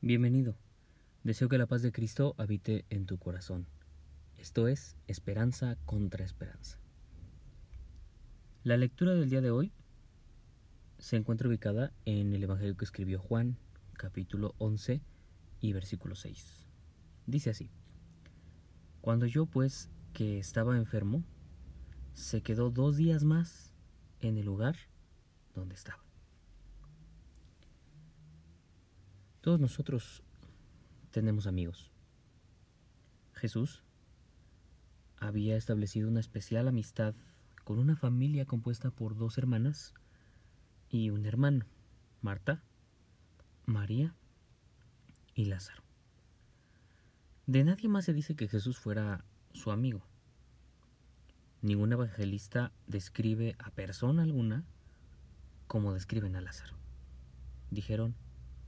Bienvenido. 0.00 0.56
Deseo 1.24 1.48
que 1.48 1.58
la 1.58 1.66
paz 1.66 1.82
de 1.82 1.90
Cristo 1.90 2.36
habite 2.38 2.84
en 2.88 3.04
tu 3.04 3.18
corazón. 3.18 3.66
Esto 4.36 4.68
es 4.68 4.96
Esperanza 5.08 5.76
contra 5.86 6.24
Esperanza. 6.24 6.78
La 8.62 8.76
lectura 8.76 9.14
del 9.14 9.28
día 9.28 9.40
de 9.40 9.50
hoy 9.50 9.72
se 10.98 11.16
encuentra 11.16 11.48
ubicada 11.48 11.92
en 12.04 12.32
el 12.32 12.44
Evangelio 12.44 12.76
que 12.76 12.84
escribió 12.84 13.18
Juan, 13.18 13.58
capítulo 13.94 14.54
11 14.58 15.02
y 15.60 15.72
versículo 15.72 16.14
6. 16.14 16.64
Dice 17.26 17.50
así, 17.50 17.68
Cuando 19.00 19.26
yo 19.26 19.46
pues, 19.46 19.90
que 20.12 20.38
estaba 20.38 20.76
enfermo, 20.76 21.24
se 22.14 22.40
quedó 22.40 22.70
dos 22.70 22.96
días 22.96 23.24
más 23.24 23.74
en 24.20 24.38
el 24.38 24.46
lugar 24.46 24.76
donde 25.56 25.74
estaba. 25.74 26.07
Todos 29.48 29.60
nosotros 29.60 30.22
tenemos 31.10 31.46
amigos. 31.46 31.90
Jesús 33.32 33.82
había 35.16 35.56
establecido 35.56 36.06
una 36.10 36.20
especial 36.20 36.68
amistad 36.68 37.14
con 37.64 37.78
una 37.78 37.96
familia 37.96 38.44
compuesta 38.44 38.90
por 38.90 39.16
dos 39.16 39.38
hermanas 39.38 39.94
y 40.90 41.08
un 41.08 41.24
hermano, 41.24 41.64
Marta, 42.20 42.62
María 43.64 44.14
y 45.34 45.46
Lázaro. 45.46 45.82
De 47.46 47.64
nadie 47.64 47.88
más 47.88 48.04
se 48.04 48.12
dice 48.12 48.36
que 48.36 48.48
Jesús 48.48 48.76
fuera 48.76 49.24
su 49.54 49.70
amigo. 49.70 50.02
Ningún 51.62 51.90
evangelista 51.94 52.70
describe 52.86 53.56
a 53.60 53.70
persona 53.70 54.24
alguna 54.24 54.66
como 55.66 55.94
describen 55.94 56.36
a 56.36 56.42
Lázaro. 56.42 56.76
Dijeron, 57.70 58.14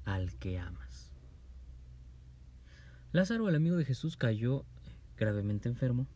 al 0.04 0.34
que 0.38 0.58
amas. 0.58 1.12
Lázaro, 3.12 3.48
el 3.48 3.56
amigo 3.56 3.76
de 3.76 3.84
Jesús, 3.84 4.16
cayó 4.16 4.64
gravemente 5.16 5.68
enfermo 5.68 6.06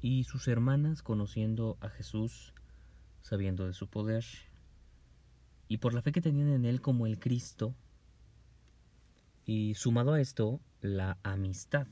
y 0.00 0.24
sus 0.24 0.48
hermanas, 0.48 1.02
conociendo 1.02 1.78
a 1.80 1.88
Jesús, 1.88 2.52
sabiendo 3.22 3.66
de 3.66 3.72
su 3.72 3.88
poder, 3.88 4.24
y 5.66 5.78
por 5.78 5.94
la 5.94 6.02
fe 6.02 6.12
que 6.12 6.20
tenían 6.20 6.50
en 6.50 6.64
él 6.64 6.80
como 6.80 7.06
el 7.06 7.18
Cristo, 7.18 7.74
y 9.46 9.74
sumado 9.74 10.12
a 10.12 10.20
esto, 10.20 10.60
la 10.80 11.18
amistad 11.22 11.86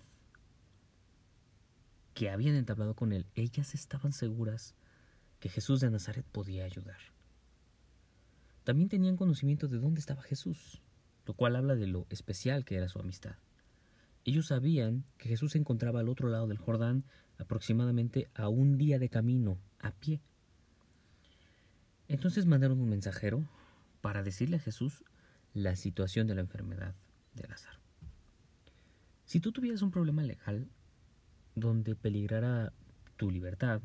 que 2.15 2.31
habían 2.31 2.55
entablado 2.55 2.95
con 2.95 3.12
él, 3.12 3.27
ellas 3.34 3.75
estaban 3.75 4.12
seguras 4.12 4.75
que 5.41 5.48
Jesús 5.48 5.81
de 5.81 5.91
Nazaret 5.91 6.25
podía 6.31 6.65
ayudar. 6.65 7.12
También 8.65 8.89
tenían 8.89 9.17
conocimiento 9.17 9.69
de 9.69 9.79
dónde 9.79 10.01
estaba 10.01 10.23
Jesús, 10.23 10.81
lo 11.27 11.35
cual 11.35 11.57
habla 11.57 11.75
de 11.75 11.87
lo 11.87 12.07
especial 12.11 12.65
que 12.65 12.77
era 12.77 12.89
su 12.89 12.99
amistad. 12.99 13.37
Ellos 14.25 14.49
sabían 14.49 15.05
que 15.19 15.29
Jesús 15.29 15.53
se 15.53 15.59
encontraba 15.59 16.01
al 16.01 16.09
otro 16.09 16.29
lado 16.29 16.47
del 16.47 16.59
Jordán, 16.59 17.05
aproximadamente 17.39 18.29
a 18.35 18.49
un 18.49 18.79
día 18.79 18.99
de 18.99 19.09
camino, 19.09 19.59
a 19.81 19.91
pie. 19.91 20.21
Entonces 22.07 22.47
mandaron 22.47 22.81
un 22.81 22.89
mensajero 22.89 23.45
para 24.01 24.23
decirle 24.23 24.57
a 24.57 24.61
Jesús 24.61 25.05
la 25.55 25.75
situación 25.77 26.27
de 26.27 26.35
la 26.35 26.43
enfermedad 26.43 26.95
de 27.35 27.49
Lázaro. 27.49 27.79
Si 29.25 29.41
tú 29.41 29.51
tuvieras 29.51 29.83
un 29.83 29.91
problema 29.91 30.23
legal 30.23 30.69
donde 31.55 31.95
peligrara 31.95 32.73
tu 33.17 33.31
libertad 33.31 33.81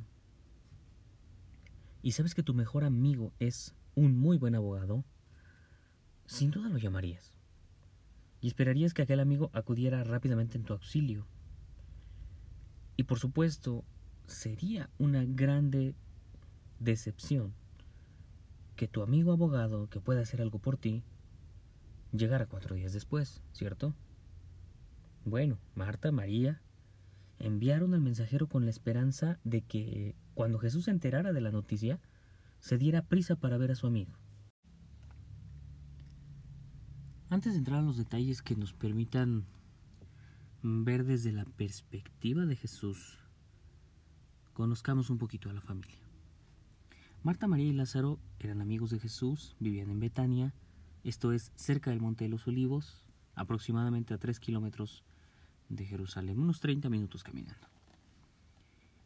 y 2.02 2.12
sabes 2.12 2.36
que 2.36 2.44
tu 2.44 2.54
mejor 2.54 2.84
amigo 2.84 3.34
es 3.40 3.74
un 3.98 4.16
muy 4.16 4.38
buen 4.38 4.54
abogado, 4.54 5.04
sin 6.28 6.52
duda 6.52 6.70
lo 6.70 6.78
llamarías. 6.78 7.34
Y 8.40 8.48
esperarías 8.48 8.94
que 8.94 9.02
aquel 9.02 9.20
amigo 9.20 9.50
acudiera 9.54 10.04
rápidamente 10.04 10.56
en 10.56 10.66
tu 10.66 10.74
auxilio. 10.74 11.26
Y 12.96 13.04
por 13.04 13.18
supuesto, 13.18 13.84
sería 14.28 14.92
una 15.00 15.26
grande 15.26 15.96
decepción 16.80 17.56
que 18.76 18.88
tu 18.88 19.02
amigo 19.02 19.32
abogado 19.32 19.90
que 19.90 20.00
pueda 20.00 20.22
hacer 20.22 20.44
algo 20.44 20.60
por 20.60 20.78
ti 20.78 21.04
llegara 22.12 22.46
cuatro 22.46 22.76
días 22.76 22.94
después, 22.94 23.42
¿cierto? 23.52 23.96
Bueno, 25.26 25.58
Marta, 25.74 26.12
María, 26.12 26.62
enviaron 27.40 27.96
al 27.96 28.02
mensajero 28.02 28.48
con 28.48 28.64
la 28.66 28.70
esperanza 28.70 29.40
de 29.44 29.62
que 29.62 30.16
cuando 30.36 30.60
Jesús 30.60 30.86
se 30.86 30.92
enterara 30.92 31.34
de 31.34 31.42
la 31.42 31.52
noticia, 31.52 32.00
se 32.60 32.78
diera 32.78 33.02
prisa 33.02 33.36
para 33.36 33.58
ver 33.58 33.72
a 33.72 33.76
su 33.76 33.88
amigo. 33.88 34.14
Antes 37.30 37.54
de 37.54 37.60
entrar 37.60 37.80
a 37.80 37.84
los 37.84 37.98
detalles 37.98 38.42
que 38.42 38.56
nos 38.56 38.74
permitan 38.74 39.46
ver 40.64 41.04
desde 41.04 41.32
la 41.32 41.46
perspectiva 41.46 42.46
de 42.46 42.56
Jesús, 42.56 43.20
conozcamos 44.54 45.10
un 45.10 45.18
poquito 45.18 45.50
a 45.50 45.54
la 45.54 45.62
familia. 45.62 46.00
Marta, 47.24 47.48
María 47.48 47.68
y 47.68 47.74
Lázaro 47.74 48.20
eran 48.40 48.62
amigos 48.62 48.92
de 48.92 49.00
Jesús, 49.00 49.56
vivían 49.60 49.90
en 49.90 50.00
Betania, 50.00 50.54
esto 51.04 51.34
es 51.34 51.52
cerca 51.56 51.92
del 51.92 52.00
Monte 52.00 52.24
de 52.24 52.30
los 52.30 52.48
Olivos, 52.48 53.06
aproximadamente 53.36 54.14
a 54.14 54.18
3 54.18 54.40
kilómetros 54.40 55.04
de 55.70 55.86
Jerusalén, 55.86 56.40
unos 56.40 56.60
30 56.60 56.90
minutos 56.90 57.24
caminando. 57.24 57.68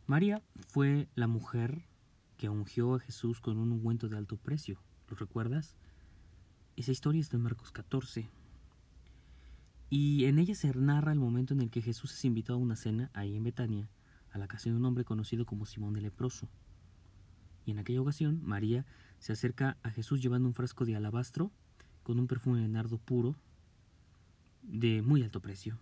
María 0.07 0.41
fue 0.67 1.07
la 1.15 1.27
mujer 1.27 1.83
que 2.41 2.49
ungió 2.49 2.95
a 2.95 2.99
Jesús 2.99 3.39
con 3.39 3.59
un 3.59 3.71
ungüento 3.71 4.09
de 4.09 4.17
alto 4.17 4.35
precio. 4.35 4.81
¿Lo 5.07 5.15
recuerdas? 5.15 5.75
Esa 6.75 6.91
historia 6.91 7.21
está 7.21 7.37
en 7.37 7.43
Marcos 7.43 7.71
14. 7.71 8.31
Y 9.91 10.25
en 10.25 10.39
ella 10.39 10.55
se 10.55 10.73
narra 10.73 11.11
el 11.11 11.19
momento 11.19 11.53
en 11.53 11.61
el 11.61 11.69
que 11.69 11.83
Jesús 11.83 12.15
es 12.15 12.25
invitado 12.25 12.57
a 12.57 12.61
una 12.63 12.75
cena 12.75 13.11
ahí 13.13 13.35
en 13.35 13.43
Betania, 13.43 13.91
a 14.31 14.39
la 14.39 14.47
casa 14.47 14.71
de 14.71 14.75
un 14.75 14.83
hombre 14.85 15.05
conocido 15.05 15.45
como 15.45 15.67
Simón 15.67 15.97
el 15.97 16.01
leproso. 16.01 16.49
Y 17.67 17.71
en 17.73 17.77
aquella 17.77 18.01
ocasión, 18.01 18.41
María 18.43 18.87
se 19.19 19.33
acerca 19.33 19.77
a 19.83 19.91
Jesús 19.91 20.19
llevando 20.19 20.47
un 20.47 20.55
frasco 20.55 20.83
de 20.83 20.95
alabastro 20.95 21.51
con 22.01 22.17
un 22.17 22.25
perfume 22.25 22.59
de 22.59 22.69
nardo 22.69 22.97
puro 22.97 23.35
de 24.63 25.03
muy 25.03 25.21
alto 25.21 25.41
precio 25.41 25.77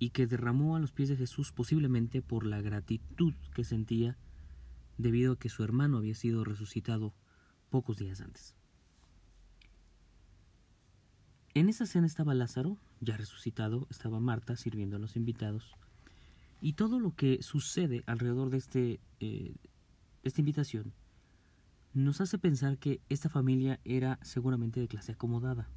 y 0.00 0.10
que 0.10 0.26
derramó 0.26 0.74
a 0.74 0.80
los 0.80 0.90
pies 0.90 1.08
de 1.08 1.16
Jesús 1.16 1.52
posiblemente 1.52 2.20
por 2.20 2.46
la 2.46 2.60
gratitud 2.60 3.34
que 3.54 3.62
sentía 3.62 4.18
debido 4.98 5.32
a 5.32 5.38
que 5.38 5.48
su 5.48 5.64
hermano 5.64 5.98
había 5.98 6.14
sido 6.14 6.44
resucitado 6.44 7.14
pocos 7.70 7.98
días 7.98 8.20
antes. 8.20 8.54
En 11.54 11.68
esa 11.68 11.86
cena 11.86 12.06
estaba 12.06 12.34
Lázaro, 12.34 12.78
ya 13.00 13.16
resucitado, 13.16 13.86
estaba 13.90 14.20
Marta 14.20 14.56
sirviendo 14.56 14.96
a 14.96 14.98
los 14.98 15.16
invitados, 15.16 15.74
y 16.62 16.74
todo 16.74 16.98
lo 17.00 17.14
que 17.14 17.42
sucede 17.42 18.04
alrededor 18.06 18.50
de 18.50 18.56
este, 18.56 19.00
eh, 19.20 19.54
esta 20.22 20.40
invitación 20.40 20.94
nos 21.92 22.20
hace 22.20 22.38
pensar 22.38 22.78
que 22.78 23.00
esta 23.10 23.28
familia 23.28 23.80
era 23.84 24.18
seguramente 24.22 24.80
de 24.80 24.88
clase 24.88 25.12
acomodada. 25.12 25.68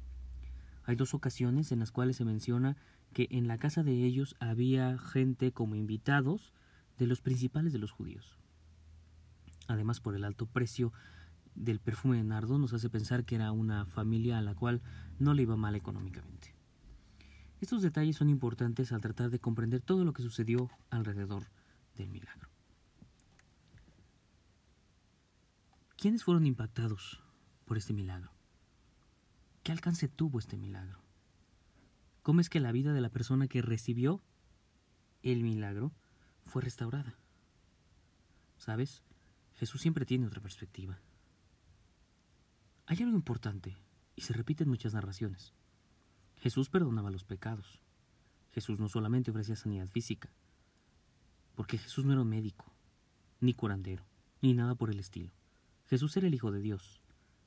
Hay 0.84 0.96
dos 0.96 1.12
ocasiones 1.12 1.72
en 1.72 1.80
las 1.80 1.92
cuales 1.92 2.16
se 2.16 2.24
menciona 2.24 2.76
que 3.12 3.28
en 3.30 3.48
la 3.48 3.58
casa 3.58 3.82
de 3.82 4.04
ellos 4.04 4.36
había 4.38 4.96
gente 4.98 5.52
como 5.52 5.74
invitados 5.74 6.54
de 6.98 7.06
los 7.06 7.20
principales 7.20 7.72
de 7.72 7.80
los 7.80 7.90
judíos. 7.90 8.38
Además, 9.66 10.00
por 10.00 10.14
el 10.14 10.24
alto 10.24 10.46
precio 10.46 10.92
del 11.54 11.80
perfume 11.80 12.18
de 12.18 12.24
nardo, 12.24 12.58
nos 12.58 12.72
hace 12.72 12.90
pensar 12.90 13.24
que 13.24 13.34
era 13.34 13.52
una 13.52 13.86
familia 13.86 14.38
a 14.38 14.42
la 14.42 14.54
cual 14.54 14.82
no 15.18 15.34
le 15.34 15.42
iba 15.42 15.56
mal 15.56 15.74
económicamente. 15.74 16.54
Estos 17.60 17.82
detalles 17.82 18.16
son 18.16 18.28
importantes 18.28 18.92
al 18.92 19.00
tratar 19.00 19.30
de 19.30 19.38
comprender 19.38 19.80
todo 19.80 20.04
lo 20.04 20.12
que 20.12 20.22
sucedió 20.22 20.70
alrededor 20.90 21.44
del 21.94 22.10
milagro. 22.10 22.50
¿Quiénes 25.96 26.22
fueron 26.22 26.46
impactados 26.46 27.22
por 27.64 27.78
este 27.78 27.94
milagro? 27.94 28.30
¿Qué 29.62 29.72
alcance 29.72 30.08
tuvo 30.08 30.38
este 30.38 30.58
milagro? 30.58 31.00
¿Cómo 32.22 32.40
es 32.40 32.50
que 32.50 32.60
la 32.60 32.72
vida 32.72 32.92
de 32.92 33.00
la 33.00 33.08
persona 33.08 33.48
que 33.48 33.62
recibió 33.62 34.22
el 35.22 35.42
milagro 35.42 35.92
fue 36.44 36.60
restaurada? 36.60 37.18
¿Sabes? 38.58 39.02
Jesús 39.56 39.80
siempre 39.80 40.04
tiene 40.04 40.26
otra 40.26 40.40
perspectiva. 40.40 40.98
Hay 42.86 43.02
algo 43.02 43.16
importante, 43.16 43.76
y 44.14 44.22
se 44.22 44.32
repite 44.32 44.64
en 44.64 44.70
muchas 44.70 44.94
narraciones. 44.94 45.52
Jesús 46.36 46.68
perdonaba 46.68 47.10
los 47.10 47.24
pecados. 47.24 47.80
Jesús 48.52 48.80
no 48.80 48.88
solamente 48.88 49.30
ofrecía 49.30 49.56
sanidad 49.56 49.88
física, 49.88 50.30
porque 51.54 51.78
Jesús 51.78 52.04
no 52.04 52.12
era 52.12 52.24
médico, 52.24 52.72
ni 53.40 53.54
curandero, 53.54 54.06
ni 54.40 54.54
nada 54.54 54.74
por 54.74 54.90
el 54.90 54.98
estilo. 54.98 55.32
Jesús 55.86 56.16
era 56.16 56.26
el 56.26 56.34
Hijo 56.34 56.50
de 56.50 56.60
Dios, 56.60 57.00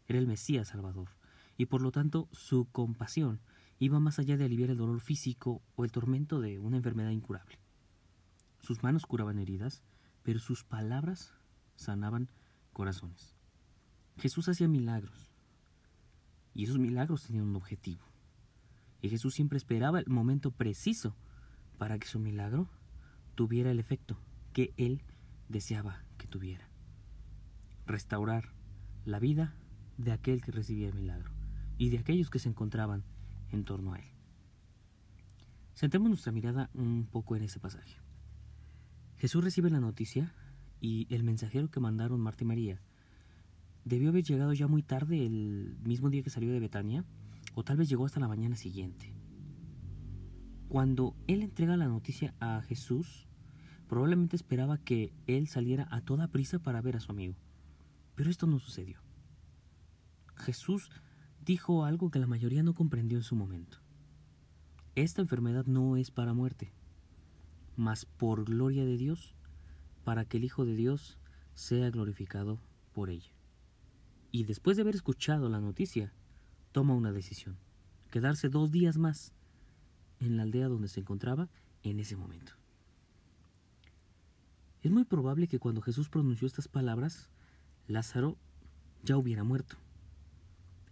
era 0.08 0.20
el 0.20 0.28
Mesías 0.28 0.70
Salvador, 0.70 1.10
y 1.58 1.66
por 1.66 1.82
lo 1.82 1.92
tanto 1.92 2.28
su 2.32 2.66
compasión 2.72 3.40
iba 3.80 4.00
más 4.00 4.20
allá 4.20 4.38
de 4.38 4.46
aliviar 4.46 4.70
el 4.70 4.78
dolor 4.78 5.00
físico 5.00 5.62
o 5.76 5.84
el 5.86 5.92
tormento 5.92 6.42
de 6.42 6.60
una 6.60 6.78
enfermedad 6.78 7.12
incurable. 7.12 7.60
Sus 8.62 8.84
manos 8.84 9.06
curaban 9.06 9.40
heridas, 9.40 9.84
pero 10.24 10.40
sus 10.40 10.64
palabras 10.64 11.34
sanaban 11.80 12.30
corazones. 12.74 13.36
Jesús 14.18 14.50
hacía 14.50 14.68
milagros 14.68 15.31
y 16.54 16.66
esos 16.66 16.78
milagros 16.78 17.24
tenían 17.24 17.46
un 17.46 17.56
objetivo. 17.56 18.04
Y 19.02 19.10
Jesús 19.10 19.34
siempre 19.34 19.58
esperaba 19.58 20.00
el 20.00 20.10
momento 20.10 20.52
preciso 20.52 21.16
para 21.78 21.98
que 21.98 22.08
su 22.08 22.20
milagro 22.20 22.68
tuviera 23.36 23.72
el 23.72 23.80
efecto 23.80 24.20
que 24.52 24.74
él 24.76 25.04
deseaba 25.48 26.04
que 26.18 26.28
tuviera. 26.28 26.70
Restaurar 27.86 28.54
la 29.06 29.20
vida 29.20 29.56
de 29.98 30.12
aquel 30.12 30.42
que 30.42 30.52
recibía 30.52 30.90
el 30.90 30.96
milagro 30.96 31.31
y 31.78 31.90
de 31.90 32.00
aquellos 32.00 32.30
que 32.30 32.40
se 32.40 32.50
encontraban 32.50 33.06
en 33.52 33.64
torno 33.64 33.94
a 33.94 34.00
él. 34.00 34.12
Centremos 35.74 36.10
nuestra 36.10 36.34
mirada 36.34 36.70
un 36.74 37.08
poco 37.10 37.38
en 37.38 37.44
ese 37.44 37.62
pasaje. 37.62 37.96
Jesús 39.16 39.42
recibe 39.42 39.70
la 39.70 39.80
noticia 39.80 40.34
y 40.81 41.08
el 41.14 41.24
mensajero 41.24 41.70
que 41.70 41.80
mandaron 41.80 42.20
Marta 42.20 42.44
y 42.44 42.48
María 42.48 42.81
debió 43.86 44.10
haber 44.10 44.24
llegado 44.24 44.54
ya 44.54 44.68
muy 44.68 44.84
tarde 44.84 45.26
el 45.26 45.78
mismo 45.84 46.10
día 46.10 46.24
que 46.24 46.30
salió 46.30 46.52
de 46.52 46.60
Betania 46.60 47.06
o 47.56 47.64
tal 47.64 47.78
vez 47.78 47.90
llegó 47.90 48.06
hasta 48.06 48.20
la 48.20 48.28
mañana 48.28 48.56
siguiente. 48.56 49.14
Cuando 50.68 51.16
él 51.28 51.42
entrega 51.42 51.76
la 51.78 51.88
noticia 51.88 52.36
a 52.40 52.62
Jesús, 52.62 53.28
probablemente 53.88 54.36
esperaba 54.36 54.78
que 54.78 55.12
él 55.26 55.48
saliera 55.48 55.88
a 55.90 56.02
toda 56.02 56.28
prisa 56.28 56.60
para 56.60 56.81
ver 56.81 56.96
a 56.96 57.00
su 57.00 57.12
amigo. 57.12 57.36
Pero 58.16 58.30
esto 58.30 58.46
no 58.46 58.60
sucedió. 58.60 59.00
Jesús 60.36 60.92
dijo 61.44 61.86
algo 61.86 62.12
que 62.12 62.20
la 62.20 62.28
mayoría 62.28 62.62
no 62.62 62.76
comprendió 62.76 63.18
en 63.18 63.24
su 63.24 63.36
momento. 63.36 63.80
Esta 64.96 65.22
enfermedad 65.22 65.66
no 65.66 65.98
es 65.98 66.12
para 66.12 66.34
muerte, 66.34 66.72
mas 67.76 68.06
por 68.06 68.46
gloria 68.46 68.86
de 68.86 68.98
Dios, 68.98 69.34
para 70.10 70.26
que 70.26 70.38
el 70.38 70.44
Hijo 70.44 70.66
de 70.66 70.74
Dios 70.74 71.20
sea 71.54 71.92
glorificado 71.92 72.60
por 72.94 73.12
ella. 73.12 73.30
Y 74.32 74.46
después 74.46 74.76
de 74.76 74.82
haber 74.82 74.96
escuchado 74.96 75.50
la 75.50 75.60
noticia, 75.60 76.12
toma 76.72 76.96
una 76.96 77.12
decisión, 77.12 77.60
quedarse 78.10 78.50
dos 78.50 78.72
días 78.72 78.98
más 78.98 79.34
en 80.20 80.36
la 80.36 80.42
aldea 80.42 80.68
donde 80.68 80.88
se 80.88 81.02
encontraba 81.02 81.48
en 81.84 82.00
ese 82.00 82.16
momento. 82.16 82.54
Es 84.82 84.90
muy 84.90 85.06
probable 85.06 85.48
que 85.48 85.60
cuando 85.60 85.84
Jesús 85.84 86.10
pronunció 86.10 86.48
estas 86.48 86.68
palabras, 86.68 87.30
Lázaro 87.86 88.36
ya 89.04 89.16
hubiera 89.16 89.44
muerto. 89.44 89.78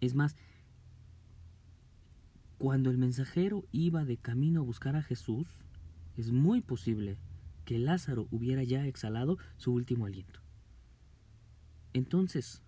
Es 0.00 0.14
más, 0.14 0.36
cuando 2.56 2.88
el 2.88 2.98
mensajero 2.98 3.64
iba 3.72 4.04
de 4.04 4.16
camino 4.16 4.60
a 4.60 4.64
buscar 4.64 4.94
a 4.94 5.02
Jesús, 5.02 5.48
es 6.16 6.30
muy 6.30 6.60
posible 6.60 7.18
que 7.68 7.78
Lázaro 7.78 8.28
hubiera 8.30 8.64
ya 8.64 8.86
exhalado 8.86 9.36
su 9.58 9.74
último 9.74 10.06
aliento. 10.06 10.40
Entonces, 11.92 12.62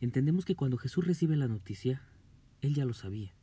entendemos 0.00 0.44
que 0.44 0.54
cuando 0.54 0.78
Jesús 0.78 1.04
recibe 1.04 1.34
la 1.34 1.48
noticia, 1.48 2.00
él 2.60 2.72
ya 2.72 2.84
lo 2.84 2.94
sabía. 2.94 3.34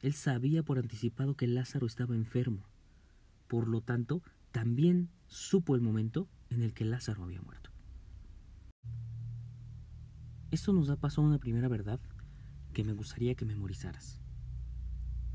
Él 0.00 0.14
sabía 0.14 0.62
por 0.62 0.78
anticipado 0.78 1.36
que 1.36 1.46
Lázaro 1.46 1.86
estaba 1.86 2.14
enfermo. 2.14 2.66
Por 3.46 3.68
lo 3.68 3.82
tanto, 3.82 4.22
también 4.52 5.10
supo 5.26 5.74
el 5.74 5.82
momento 5.82 6.30
en 6.48 6.62
el 6.62 6.72
que 6.72 6.86
Lázaro 6.86 7.22
había 7.22 7.42
muerto. 7.42 7.68
Esto 10.50 10.72
nos 10.72 10.86
da 10.86 10.96
paso 10.96 11.20
a 11.20 11.26
una 11.26 11.38
primera 11.38 11.68
verdad 11.68 12.00
que 12.72 12.84
me 12.84 12.94
gustaría 12.94 13.34
que 13.34 13.44
memorizaras. 13.44 14.18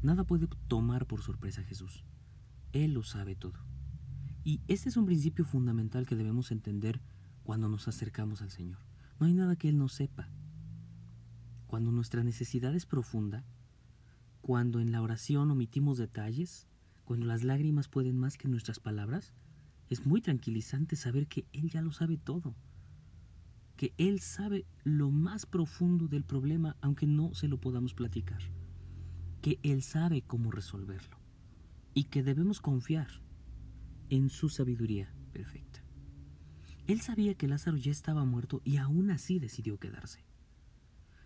Nada 0.02 0.24
puede 0.24 0.48
tomar 0.68 1.06
por 1.06 1.22
sorpresa 1.22 1.62
a 1.62 1.66
Jesús. 1.66 2.04
Él 2.74 2.96
lo 2.96 3.04
sabe 3.04 3.36
todo. 3.36 3.67
Y 4.48 4.62
este 4.70 4.88
es 4.88 4.96
un 4.96 5.06
principio 5.06 5.44
fundamental 5.44 6.06
que 6.06 6.16
debemos 6.16 6.52
entender 6.52 7.02
cuando 7.44 7.68
nos 7.68 7.90
acercamos 7.90 8.42
al 8.42 8.50
Señor. 8.50 8.80
No 9.20 9.26
hay 9.26 9.34
nada 9.34 9.58
que 9.58 9.68
Él 9.68 9.78
no 9.78 9.90
sepa. 9.90 10.30
Cuando 11.66 11.92
nuestra 11.92 12.24
necesidad 12.24 12.74
es 12.74 12.86
profunda, 12.86 13.44
cuando 14.40 14.80
en 14.80 14.94
la 14.94 15.02
oración 15.02 15.52
omitimos 15.52 15.98
detalles, 15.98 16.66
cuando 17.04 17.26
las 17.26 17.44
lágrimas 17.44 17.90
pueden 17.90 18.18
más 18.18 18.38
que 18.38 18.48
nuestras 18.48 18.80
palabras, 18.80 19.34
es 19.90 20.06
muy 20.06 20.22
tranquilizante 20.22 20.96
saber 20.96 21.28
que 21.28 21.46
Él 21.52 21.70
ya 21.70 21.82
lo 21.82 21.92
sabe 21.92 22.16
todo, 22.16 22.56
que 23.76 23.94
Él 23.98 24.22
sabe 24.22 24.66
lo 24.86 25.12
más 25.12 25.46
profundo 25.46 26.08
del 26.08 26.24
problema 26.24 26.78
aunque 26.80 27.06
no 27.06 27.34
se 27.34 27.50
lo 27.50 27.60
podamos 27.60 27.94
platicar, 27.94 28.40
que 29.42 29.60
Él 29.62 29.84
sabe 29.84 30.22
cómo 30.22 30.52
resolverlo 30.52 31.18
y 31.94 32.06
que 32.06 32.24
debemos 32.24 32.62
confiar 32.62 33.26
en 34.09 34.30
su 34.30 34.50
sabiduría 34.50 35.13
perfecta. 35.31 35.83
Él 36.88 37.01
sabía 37.01 37.36
que 37.36 37.48
Lázaro 37.48 37.77
ya 37.77 37.92
estaba 37.92 38.24
muerto 38.24 38.62
y 38.63 38.77
aún 38.77 39.12
así 39.12 39.39
decidió 39.39 39.77
quedarse. 39.77 40.25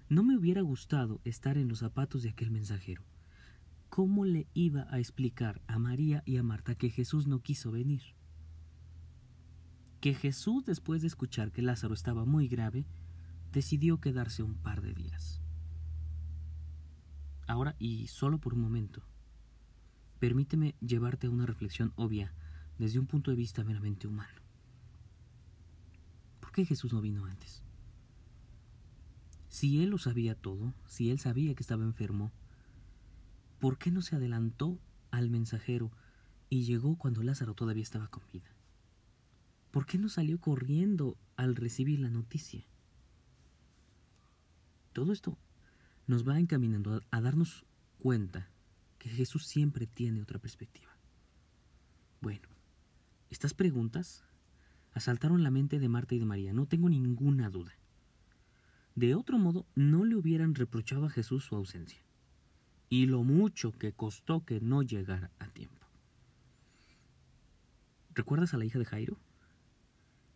No 0.09 0.23
me 0.23 0.35
hubiera 0.35 0.61
gustado 0.61 1.21
estar 1.23 1.57
en 1.57 1.67
los 1.67 1.79
zapatos 1.79 2.23
de 2.23 2.29
aquel 2.29 2.51
mensajero. 2.51 3.03
¿Cómo 3.89 4.25
le 4.25 4.47
iba 4.53 4.87
a 4.89 4.99
explicar 4.99 5.61
a 5.67 5.77
María 5.77 6.23
y 6.25 6.37
a 6.37 6.43
Marta 6.43 6.75
que 6.75 6.89
Jesús 6.89 7.27
no 7.27 7.39
quiso 7.39 7.71
venir? 7.71 8.01
Que 9.99 10.15
Jesús, 10.15 10.65
después 10.65 11.01
de 11.01 11.07
escuchar 11.07 11.51
que 11.51 11.61
Lázaro 11.61 11.93
estaba 11.93 12.25
muy 12.25 12.47
grave, 12.47 12.87
decidió 13.51 13.99
quedarse 13.99 14.43
un 14.43 14.55
par 14.55 14.81
de 14.81 14.93
días. 14.93 15.41
Ahora, 17.47 17.75
y 17.77 18.07
solo 18.07 18.39
por 18.39 18.53
un 18.53 18.61
momento, 18.61 19.03
permíteme 20.19 20.75
llevarte 20.79 21.27
a 21.27 21.29
una 21.29 21.45
reflexión 21.45 21.93
obvia 21.95 22.33
desde 22.81 22.97
un 22.97 23.05
punto 23.05 23.29
de 23.29 23.37
vista 23.37 23.63
meramente 23.63 24.07
humano. 24.07 24.41
¿Por 26.39 26.51
qué 26.51 26.65
Jesús 26.65 26.91
no 26.91 26.99
vino 26.99 27.25
antes? 27.25 27.61
Si 29.49 29.83
él 29.83 29.91
lo 29.91 29.99
sabía 29.99 30.33
todo, 30.33 30.73
si 30.87 31.11
él 31.11 31.19
sabía 31.19 31.53
que 31.53 31.61
estaba 31.61 31.83
enfermo, 31.83 32.31
¿por 33.59 33.77
qué 33.77 33.91
no 33.91 34.01
se 34.01 34.15
adelantó 34.15 34.79
al 35.11 35.29
mensajero 35.29 35.91
y 36.49 36.63
llegó 36.63 36.97
cuando 36.97 37.21
Lázaro 37.21 37.53
todavía 37.53 37.83
estaba 37.83 38.07
con 38.07 38.23
vida? 38.33 38.49
¿Por 39.69 39.85
qué 39.85 39.99
no 39.99 40.09
salió 40.09 40.39
corriendo 40.39 41.17
al 41.35 41.55
recibir 41.55 41.99
la 41.99 42.09
noticia? 42.09 42.65
Todo 44.91 45.13
esto 45.13 45.37
nos 46.07 46.27
va 46.27 46.39
encaminando 46.39 47.03
a 47.11 47.21
darnos 47.21 47.63
cuenta 47.99 48.49
que 48.97 49.09
Jesús 49.09 49.45
siempre 49.45 49.85
tiene 49.85 50.23
otra 50.23 50.39
perspectiva. 50.39 50.97
Bueno, 52.21 52.50
estas 53.31 53.53
preguntas 53.53 54.23
asaltaron 54.93 55.41
la 55.41 55.51
mente 55.51 55.79
de 55.79 55.89
Marta 55.89 56.13
y 56.13 56.19
de 56.19 56.25
María, 56.25 56.53
no 56.53 56.67
tengo 56.67 56.89
ninguna 56.89 57.49
duda. 57.49 57.73
De 58.93 59.15
otro 59.15 59.39
modo, 59.39 59.65
no 59.73 60.03
le 60.03 60.15
hubieran 60.15 60.53
reprochado 60.53 61.05
a 61.05 61.09
Jesús 61.09 61.45
su 61.45 61.55
ausencia 61.55 62.01
y 62.89 63.05
lo 63.05 63.23
mucho 63.23 63.71
que 63.71 63.93
costó 63.93 64.43
que 64.43 64.59
no 64.59 64.83
llegara 64.83 65.31
a 65.39 65.47
tiempo. 65.47 65.87
¿Recuerdas 68.13 68.53
a 68.53 68.57
la 68.57 68.65
hija 68.65 68.77
de 68.77 68.85
Jairo? 68.85 69.17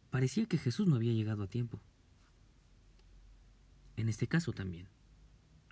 Parecía 0.10 0.46
que 0.46 0.58
Jesús 0.58 0.88
no 0.88 0.96
había 0.96 1.12
llegado 1.12 1.44
a 1.44 1.48
tiempo. 1.48 1.82
En 3.98 4.08
este 4.08 4.28
caso 4.28 4.54
también. 4.54 4.88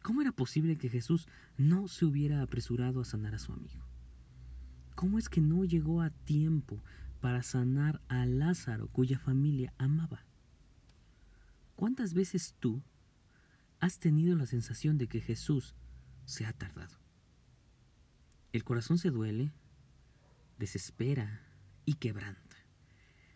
¿Cómo 0.01 0.21
era 0.21 0.33
posible 0.33 0.77
que 0.77 0.89
Jesús 0.89 1.29
no 1.57 1.87
se 1.87 2.03
hubiera 2.03 2.41
apresurado 2.41 2.99
a 2.99 3.05
sanar 3.05 3.33
a 3.33 3.39
su 3.39 3.53
amigo? 3.53 3.85
¿Cómo 4.95 5.17
es 5.17 5.29
que 5.29 5.39
no 5.39 5.63
llegó 5.63 6.01
a 6.01 6.09
tiempo 6.09 6.83
para 7.23 7.41
sanar 7.41 8.01
a 8.09 8.25
Lázaro 8.25 8.89
cuya 8.89 9.17
familia 9.17 9.73
amaba? 9.77 10.25
¿Cuántas 11.77 12.13
veces 12.13 12.57
tú 12.59 12.83
has 13.79 13.97
tenido 13.97 14.35
la 14.35 14.45
sensación 14.45 14.97
de 14.97 15.07
que 15.07 15.21
Jesús 15.21 15.73
se 16.25 16.45
ha 16.45 16.51
tardado? 16.51 16.97
El 18.51 18.65
corazón 18.65 18.97
se 18.97 19.09
duele, 19.09 19.53
desespera 20.59 21.47
y 21.85 21.93
quebranta 21.93 22.57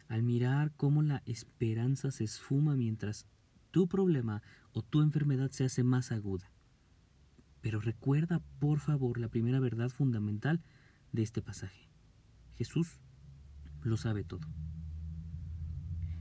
al 0.09 0.21
mirar 0.21 0.73
cómo 0.75 1.01
la 1.01 1.23
esperanza 1.25 2.11
se 2.11 2.25
esfuma 2.25 2.75
mientras 2.75 3.25
tu 3.71 3.87
problema 3.87 4.43
o 4.73 4.81
tu 4.81 5.01
enfermedad 5.01 5.51
se 5.51 5.63
hace 5.63 5.85
más 5.85 6.11
aguda. 6.11 6.51
Pero 7.61 7.79
recuerda, 7.79 8.41
por 8.59 8.81
favor, 8.81 9.17
la 9.17 9.29
primera 9.29 9.61
verdad 9.61 9.87
fundamental 9.87 10.61
de 11.13 11.23
este 11.23 11.41
pasaje. 11.41 11.87
Jesús 12.55 12.99
lo 13.87 13.97
sabe 13.97 14.23
todo. 14.23 14.47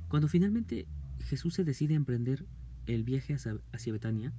Cuando 0.09 0.29
finalmente 0.29 0.87
Jesús 1.21 1.55
se 1.55 1.65
decide 1.65 1.95
a 1.95 1.97
emprender 1.97 2.47
el 2.87 3.05
viaje 3.05 3.35
hacia, 3.35 3.93
Betania, 3.93 4.33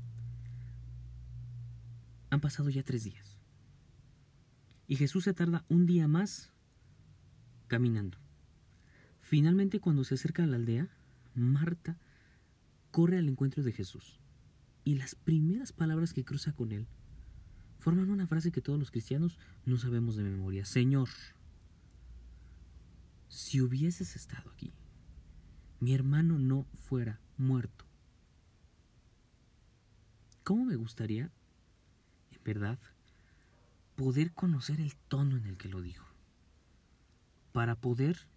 han 2.29 2.41
pasado 2.41 2.69
ya 2.69 2.83
tres 2.83 3.03
días. 3.03 3.37
Y 4.87 4.95
Jesús 4.95 5.25
se 5.25 5.33
tarda 5.33 5.65
un 5.67 5.85
día 5.85 6.07
más 6.07 6.51
caminando. 7.67 8.17
Finalmente, 9.19 9.81
cuando 9.81 10.05
se 10.05 10.15
acerca 10.15 10.43
a 10.43 10.47
la 10.47 10.55
aldea, 10.55 10.87
Marta 11.35 11.97
corre 12.91 13.17
al 13.17 13.27
encuentro 13.27 13.63
de 13.63 13.73
Jesús. 13.73 14.19
Y 14.85 14.95
las 14.95 15.15
primeras 15.15 15.73
palabras 15.73 16.13
que 16.13 16.23
cruza 16.23 16.53
con 16.53 16.71
él 16.71 16.87
forman 17.79 18.09
una 18.09 18.27
frase 18.27 18.51
que 18.51 18.61
todos 18.61 18.79
los 18.79 18.91
cristianos 18.91 19.37
no 19.65 19.77
sabemos 19.77 20.15
de 20.15 20.23
memoria. 20.23 20.63
Señor, 20.63 21.09
si 23.29 23.61
hubieses 23.61 24.15
estado 24.15 24.51
aquí, 24.51 24.73
mi 25.79 25.93
hermano 25.93 26.39
no 26.39 26.65
fuera 26.75 27.19
muerto. 27.37 27.85
¿Cómo 30.43 30.65
me 30.65 30.75
gustaría, 30.75 31.31
en 32.31 32.43
verdad, 32.43 32.79
poder 33.95 34.31
conocer 34.31 34.79
el 34.79 34.95
tono 34.95 35.37
en 35.37 35.45
el 35.45 35.57
que 35.57 35.69
lo 35.69 35.81
dijo, 35.81 36.05
para 37.51 37.75
poder, 37.75 38.27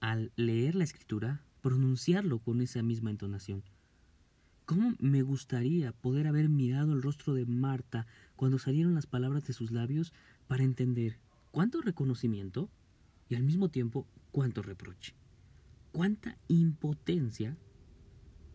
al 0.00 0.30
leer 0.36 0.74
la 0.74 0.84
escritura, 0.84 1.42
pronunciarlo 1.62 2.38
con 2.38 2.60
esa 2.60 2.82
misma 2.82 3.10
entonación. 3.10 3.62
¿Cómo 4.66 4.94
me 4.98 5.22
gustaría 5.22 5.92
poder 5.92 6.26
haber 6.26 6.48
mirado 6.48 6.92
el 6.92 7.02
rostro 7.02 7.32
de 7.34 7.46
Marta 7.46 8.06
cuando 8.36 8.58
salieron 8.58 8.94
las 8.94 9.06
palabras 9.06 9.46
de 9.46 9.54
sus 9.54 9.70
labios 9.70 10.12
para 10.46 10.62
entender 10.62 11.18
cuánto 11.50 11.80
reconocimiento 11.80 12.68
y 13.28 13.34
al 13.34 13.42
mismo 13.42 13.68
tiempo 13.68 14.06
cuánto 14.32 14.62
reproche, 14.62 15.14
cuánta 15.92 16.38
impotencia 16.48 17.56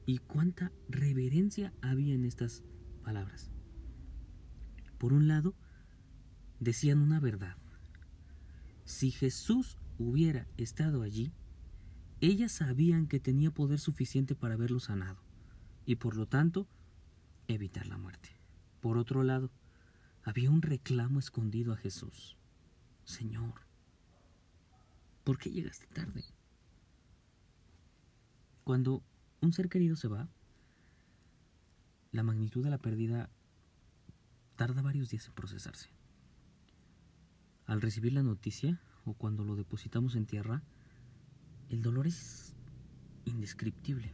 y 0.06 0.18
cuánta 0.18 0.72
reverencia 0.90 1.74
había 1.82 2.14
en 2.14 2.26
estas 2.26 2.64
palabras. 3.04 3.52
Por 4.98 5.14
un 5.14 5.28
lado, 5.28 5.56
decían 6.60 7.00
una 7.00 7.20
verdad. 7.20 7.58
Si 8.86 9.12
Jesús 9.12 9.78
hubiera 9.98 10.48
estado 10.58 11.02
allí, 11.02 11.34
ellas 12.22 12.54
sabían 12.54 13.08
que 13.08 13.20
tenía 13.20 13.52
poder 13.52 13.80
suficiente 13.80 14.36
para 14.36 14.54
haberlo 14.54 14.80
sanado 14.80 15.22
y 15.86 15.96
por 15.96 16.16
lo 16.16 16.26
tanto 16.28 16.68
evitar 17.48 17.88
la 17.88 17.98
muerte. 17.98 18.30
Por 18.80 18.98
otro 18.98 19.24
lado, 19.24 19.52
había 20.24 20.50
un 20.50 20.62
reclamo 20.62 21.20
escondido 21.20 21.74
a 21.74 21.78
Jesús. 21.78 22.38
Señor, 23.04 23.62
¿por 25.24 25.38
qué 25.38 25.52
llegaste 25.52 25.88
tarde? 25.88 26.24
Cuando 28.64 29.04
un 29.42 29.54
ser 29.54 29.70
querido 29.70 29.96
se 29.96 30.08
va, 30.08 30.30
la 32.12 32.24
magnitud 32.24 32.64
de 32.64 32.70
la 32.70 32.78
pérdida 32.78 33.30
tarda 34.56 34.82
varios 34.82 35.10
días 35.10 35.28
en 35.28 35.34
procesarse. 35.34 35.90
Al 37.66 37.82
recibir 37.82 38.14
la 38.14 38.24
noticia 38.24 38.82
o 39.06 39.14
cuando 39.14 39.44
lo 39.44 39.56
depositamos 39.56 40.16
en 40.16 40.26
tierra, 40.26 40.64
el 41.70 41.82
dolor 41.82 42.08
es 42.08 42.56
indescriptible. 43.26 44.14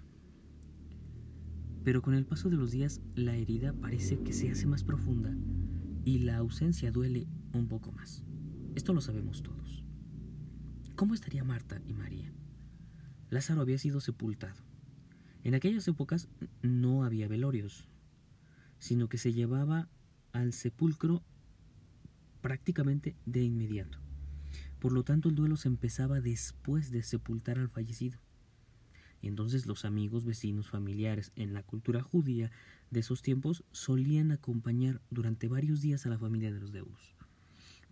Pero 1.84 2.02
con 2.02 2.14
el 2.14 2.26
paso 2.26 2.50
de 2.50 2.58
los 2.58 2.72
días 2.72 3.02
la 3.16 3.36
herida 3.36 3.74
parece 3.74 4.20
que 4.20 4.34
se 4.34 4.52
hace 4.52 4.66
más 4.66 4.84
profunda 4.84 5.36
y 6.06 6.20
la 6.20 6.38
ausencia 6.38 6.92
duele 6.92 7.28
un 7.54 7.68
poco 7.68 7.92
más. 7.92 8.24
Esto 8.76 8.94
lo 8.94 9.02
sabemos 9.02 9.44
todos. 9.44 9.59
¿Cómo 11.00 11.14
estaría 11.14 11.46
Marta 11.46 11.82
y 11.88 11.94
María? 11.94 12.30
Lázaro 13.30 13.62
había 13.62 13.78
sido 13.78 14.02
sepultado. 14.02 14.62
En 15.46 15.56
aquellas 15.56 15.88
épocas 15.88 16.28
no 16.62 17.06
había 17.06 17.30
velorios, 17.30 17.88
sino 18.80 19.08
que 19.08 19.18
se 19.18 19.32
llevaba 19.32 19.88
al 20.34 20.52
sepulcro 20.52 21.24
prácticamente 22.42 23.16
de 23.26 23.44
inmediato. 23.44 23.98
Por 24.80 24.92
lo 24.92 25.06
tanto, 25.06 25.30
el 25.30 25.36
duelo 25.36 25.56
se 25.56 25.70
empezaba 25.70 26.20
después 26.20 26.92
de 26.92 27.02
sepultar 27.02 27.60
al 27.60 27.70
fallecido. 27.70 28.20
Y 29.22 29.30
entonces 29.30 29.68
los 29.68 29.86
amigos, 29.86 30.26
vecinos, 30.26 30.68
familiares 30.68 31.32
en 31.38 31.54
la 31.54 31.64
cultura 31.64 32.02
judía 32.02 32.52
de 32.92 33.00
esos 33.00 33.22
tiempos 33.22 33.64
solían 33.72 34.34
acompañar 34.34 35.00
durante 35.10 35.48
varios 35.48 35.80
días 35.80 36.06
a 36.06 36.10
la 36.10 36.20
familia 36.20 36.52
de 36.52 36.60
los 36.60 36.74
deudos. 36.74 37.16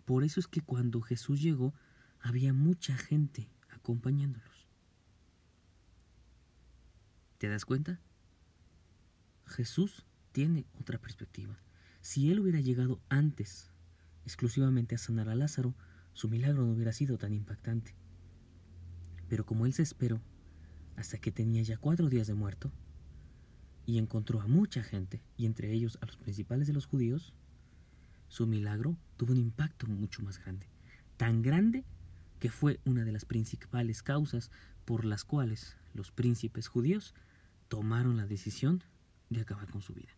Por 0.03 0.25
eso 0.25 0.41
es 0.41 0.47
que 0.47 0.59
cuando 0.59 0.99
Jesús 0.99 1.41
llegó 1.41 1.73
había 2.21 2.53
mucha 2.53 2.97
gente 2.97 3.50
acompañándolos. 3.69 4.67
¿Te 7.38 7.47
das 7.47 7.65
cuenta? 7.65 8.00
Jesús 9.45 10.05
tiene 10.31 10.65
otra 10.79 11.00
perspectiva. 11.00 11.57
Si 12.01 12.31
él 12.31 12.39
hubiera 12.39 12.59
llegado 12.59 13.00
antes 13.09 13.71
exclusivamente 14.25 14.95
a 14.95 14.97
sanar 14.97 15.29
a 15.29 15.36
Lázaro, 15.36 15.75
su 16.13 16.29
milagro 16.29 16.65
no 16.65 16.74
hubiera 16.74 16.93
sido 16.93 17.17
tan 17.17 17.33
impactante. 17.33 17.95
Pero 19.29 19.45
como 19.45 19.65
él 19.65 19.74
se 19.74 19.83
esperó 19.83 20.21
hasta 20.95 21.19
que 21.19 21.31
tenía 21.31 21.62
ya 21.62 21.77
cuatro 21.77 22.09
días 22.09 22.27
de 22.27 22.33
muerto, 22.33 22.71
y 23.86 24.00
encontró 24.00 24.41
a 24.41 24.47
mucha 24.47 24.83
gente, 24.83 25.24
y 25.38 25.45
entre 25.45 25.71
ellos 25.71 25.97
a 26.01 26.05
los 26.05 26.17
principales 26.17 26.67
de 26.67 26.74
los 26.74 26.86
judíos, 26.86 27.33
su 28.27 28.45
milagro 28.45 28.97
tuvo 29.15 29.31
un 29.31 29.38
impacto 29.38 29.88
mucho 29.88 30.21
más 30.24 30.39
grande, 30.39 30.67
tan 31.15 31.41
grande 31.41 31.86
que 32.39 32.50
fue 32.50 32.79
una 32.86 33.03
de 33.03 33.12
las 33.12 33.25
principales 33.25 34.03
causas 34.03 34.51
por 34.86 35.06
las 35.06 35.24
cuales 35.24 35.75
los 35.94 36.12
príncipes 36.12 36.67
judíos 36.67 37.13
tomaron 37.67 38.17
la 38.17 38.27
decisión 38.27 38.84
de 39.29 39.41
acabar 39.41 39.70
con 39.70 39.82
su 39.82 39.94
vida. 39.94 40.15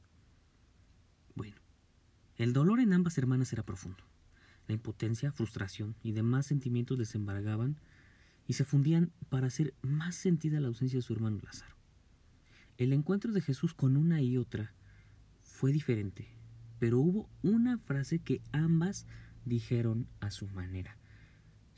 Bueno, 1.35 1.57
el 2.35 2.53
dolor 2.53 2.79
en 2.79 2.93
ambas 2.93 3.17
hermanas 3.17 3.51
era 3.53 3.63
profundo. 3.63 4.03
La 4.67 4.73
impotencia, 4.73 5.31
frustración 5.31 5.95
y 6.03 6.11
demás 6.11 6.45
sentimientos 6.45 6.97
les 6.97 7.15
embargaban 7.15 7.79
y 8.47 8.53
se 8.53 8.65
fundían 8.65 9.11
para 9.29 9.47
hacer 9.47 9.73
más 9.81 10.15
sentida 10.15 10.59
la 10.59 10.67
ausencia 10.67 10.97
de 10.97 11.03
su 11.03 11.13
hermano 11.13 11.39
Lázaro. 11.43 11.75
El 12.77 12.93
encuentro 12.93 13.33
de 13.33 13.41
Jesús 13.41 13.73
con 13.73 13.97
una 13.97 14.21
y 14.21 14.37
otra 14.37 14.73
fue 15.41 15.71
diferente, 15.71 16.29
pero 16.77 16.99
hubo 16.99 17.29
una 17.41 17.77
frase 17.77 18.19
que 18.19 18.41
ambas 18.51 19.05
dijeron 19.45 20.07
a 20.19 20.31
su 20.31 20.47
manera. 20.47 20.98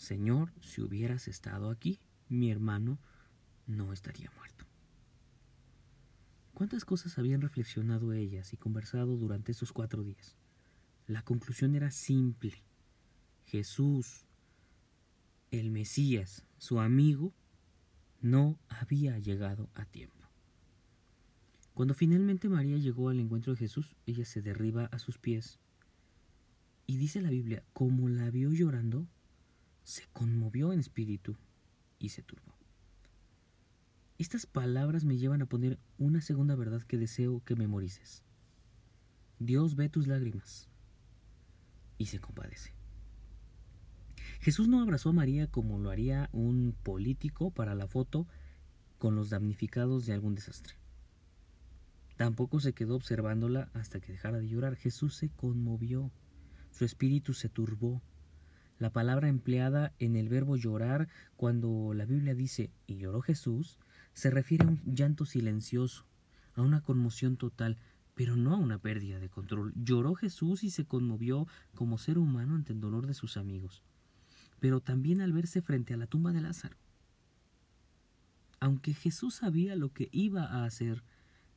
Señor, 0.01 0.51
si 0.62 0.81
hubieras 0.81 1.27
estado 1.27 1.70
aquí, 1.70 2.00
mi 2.27 2.50
hermano 2.50 2.98
no 3.67 3.93
estaría 3.93 4.31
muerto. 4.36 4.65
¿Cuántas 6.55 6.86
cosas 6.86 7.20
habían 7.20 7.39
reflexionado 7.39 8.12
ellas 8.12 8.51
y 8.51 8.58
conversado 8.58 9.15
durante 9.15 9.51
esos 9.51 9.72
cuatro 9.72 10.03
días? 10.03 10.36
La 11.05 11.22
conclusión 11.22 11.75
era 11.75 11.91
simple. 11.91 12.63
Jesús 13.46 14.25
el 15.51 15.70
Mesías, 15.70 16.48
su 16.58 16.79
amigo, 16.79 17.31
no 18.22 18.58
había 18.70 19.20
llegado 19.20 19.70
a 19.75 19.86
tiempo. 19.86 20.27
Cuando 21.75 21.93
finalmente 21.93 22.50
María 22.50 22.77
llegó 22.77 23.10
al 23.10 23.20
encuentro 23.20 23.53
de 23.53 23.60
Jesús, 23.60 23.96
ella 24.08 24.25
se 24.25 24.41
derriba 24.41 24.86
a 24.86 24.98
sus 24.98 25.20
pies 25.20 25.60
y 26.88 26.98
dice 26.98 27.22
la 27.22 27.29
Biblia, 27.29 27.63
como 27.74 28.10
la 28.10 28.31
vio 28.31 28.51
llorando, 28.51 29.05
se 29.83 30.07
conmovió 30.13 30.73
en 30.73 30.79
espíritu 30.79 31.38
y 32.00 32.09
se 32.09 32.23
turbó. 32.23 32.55
Estas 34.17 34.45
palabras 34.45 35.03
me 35.03 35.17
llevan 35.17 35.41
a 35.41 35.47
poner 35.47 35.79
una 35.97 36.21
segunda 36.21 36.55
verdad 36.55 36.83
que 36.83 36.97
deseo 36.97 37.43
que 37.43 37.55
memorices. 37.55 38.23
Dios 39.39 39.75
ve 39.75 39.89
tus 39.89 40.07
lágrimas 40.07 40.69
y 41.97 42.05
se 42.05 42.19
compadece. 42.19 42.73
Jesús 44.39 44.67
no 44.67 44.81
abrazó 44.81 45.09
a 45.09 45.13
María 45.13 45.47
como 45.47 45.79
lo 45.79 45.89
haría 45.89 46.29
un 46.31 46.75
político 46.83 47.51
para 47.51 47.75
la 47.75 47.88
foto 47.88 48.27
con 48.97 49.15
los 49.15 49.29
damnificados 49.29 50.05
de 50.05 50.13
algún 50.13 50.35
desastre. 50.35 50.75
Tampoco 52.17 52.59
se 52.59 52.73
quedó 52.73 52.95
observándola 52.95 53.71
hasta 53.73 54.00
que 54.00 54.11
dejara 54.11 54.38
de 54.38 54.47
llorar. 54.47 54.75
Jesús 54.75 55.15
se 55.15 55.29
conmovió, 55.29 56.11
su 56.69 56.85
espíritu 56.85 57.33
se 57.33 57.50
turbó. 57.50 58.03
La 58.81 58.89
palabra 58.91 59.29
empleada 59.29 59.93
en 60.00 60.17
el 60.17 60.27
verbo 60.27 60.57
llorar, 60.57 61.07
cuando 61.38 61.93
la 61.93 62.03
Biblia 62.03 62.35
dice 62.35 62.69
y 62.85 62.97
lloró 62.97 63.21
Jesús, 63.21 63.77
se 64.13 64.29
refiere 64.29 64.65
a 64.65 64.67
un 64.67 64.81
llanto 64.85 65.25
silencioso, 65.25 66.05
a 66.55 66.61
una 66.61 66.81
conmoción 66.81 67.38
total, 67.38 67.77
pero 68.15 68.35
no 68.35 68.53
a 68.53 68.57
una 68.57 68.77
pérdida 68.77 69.19
de 69.19 69.29
control. 69.29 69.71
Lloró 69.75 70.15
Jesús 70.15 70.65
y 70.65 70.69
se 70.69 70.83
conmovió 70.83 71.47
como 71.75 71.97
ser 71.97 72.17
humano 72.17 72.55
ante 72.55 72.73
el 72.73 72.81
dolor 72.81 73.07
de 73.07 73.13
sus 73.13 73.38
amigos 73.38 73.83
pero 74.61 74.79
también 74.79 75.21
al 75.21 75.33
verse 75.33 75.63
frente 75.63 75.95
a 75.95 75.97
la 75.97 76.05
tumba 76.05 76.31
de 76.31 76.39
Lázaro. 76.39 76.77
Aunque 78.59 78.93
Jesús 78.93 79.33
sabía 79.33 79.75
lo 79.75 79.91
que 79.91 80.07
iba 80.11 80.43
a 80.43 80.65
hacer, 80.65 81.03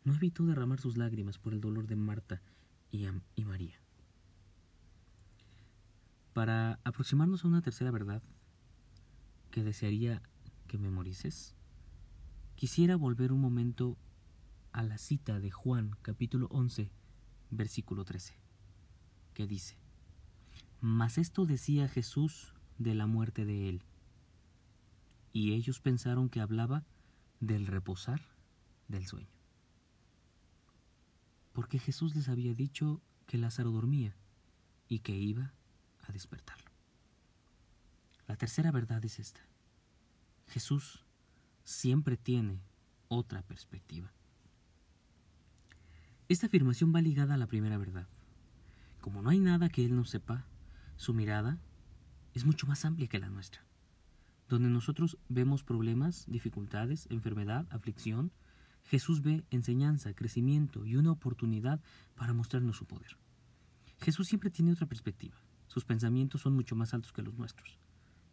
no 0.04 0.14
evitó 0.14 0.47
derramar 0.47 0.81
sus 0.81 0.97
lágrimas 0.97 1.37
por 1.37 1.52
el 1.52 1.61
dolor 1.61 1.87
de 1.87 1.97
Marta 1.97 2.40
y, 2.90 3.07
María. 3.45 3.78
Para 6.35 6.81
aproximarnos 6.83 7.45
a 7.45 7.49
una 7.49 7.62
tercera 7.62 7.93
verdad 7.93 8.21
que 9.53 9.62
desearía 9.62 10.21
que 10.67 10.79
memorices, 10.79 11.55
quisiera 12.57 12.97
volver 12.97 13.31
un 13.31 13.41
momento 13.41 13.97
a 14.73 14.83
la 14.83 14.99
cita 14.99 15.38
de 15.38 15.53
Juan 15.53 15.97
capítulo 16.03 16.49
11, 16.50 16.91
versículo 17.50 18.05
13, 18.05 18.35
que 19.33 19.47
dice, 19.47 19.79
Mas 20.81 21.19
esto 21.19 21.47
decía 21.47 21.87
Jesús 21.87 22.53
de 22.79 22.97
la 22.97 23.07
muerte 23.07 23.45
de 23.45 23.69
él. 23.69 23.85
Y 25.33 25.53
ellos 25.53 25.79
pensaron 25.79 26.29
que 26.29 26.41
hablaba 26.41 26.85
del 27.38 27.69
reposar 27.69 28.21
del 28.88 29.07
sueño. 29.07 29.31
Porque 31.53 31.79
Jesús 31.79 32.17
les 32.17 32.29
había 32.29 32.55
dicho 32.55 33.00
que 33.29 33.38
Lázaro 33.38 33.71
dormía 33.71 34.17
y 34.88 34.99
que 34.99 35.17
iba 35.17 35.55
a 36.08 36.12
despertarlo. 36.12 36.70
La 38.26 38.37
tercera 38.37 38.70
verdad 38.70 39.04
es 39.04 39.18
esta. 39.18 39.40
Jesús 40.49 41.04
siempre 41.64 42.16
tiene 42.16 42.61
otra 43.08 43.42
perspectiva. 43.42 44.12
Esta 46.28 46.46
afirmación 46.46 46.94
va 46.94 47.02
ligada 47.02 47.34
a 47.34 47.38
la 47.38 47.46
primera 47.46 47.78
verdad. 47.78 48.08
como 49.00 49.20
no 49.20 49.28
hay 49.28 49.38
nada 49.38 49.68
que 49.68 49.84
Él 49.84 49.94
no 49.94 50.06
sepa, 50.06 50.46
su 50.96 51.12
mirada 51.12 51.58
es 52.32 52.46
mucho 52.46 52.66
más 52.66 52.87
amplia 52.87 53.06
que 53.06 53.18
la 53.18 53.28
nuestra. 53.28 53.62
Donde 54.49 54.70
nosotros 54.70 55.18
vemos 55.28 55.62
problemas, 55.62 56.25
dificultades, 56.26 57.06
enfermedad, 57.11 57.66
aflicción, 57.70 58.32
Jesús 58.84 59.20
ve 59.20 59.44
enseñanza, 59.50 60.14
crecimiento 60.14 60.87
y 60.87 60.96
una 60.96 61.12
oportunidad 61.12 61.80
para 62.14 62.32
mostrarnos 62.32 62.76
su 62.76 62.87
poder. 62.87 63.18
Jesús 64.00 64.26
siempre 64.26 64.50
tiene 64.50 64.73
otra 64.73 64.87
perspectiva. 64.87 65.37
Sus 65.66 65.85
pensamientos 65.85 66.42
son 66.42 66.54
mucho 66.54 66.76
más 66.76 66.94
altos 66.94 67.12
que 67.12 67.23
los 67.23 67.35
nuestros 67.35 67.78